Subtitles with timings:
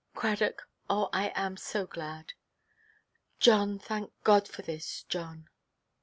[0.15, 2.33] "Cradock, oh, I am so glad."
[3.39, 5.47] "John, thank God for this, John!"